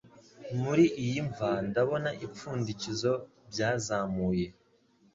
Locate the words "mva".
1.29-1.51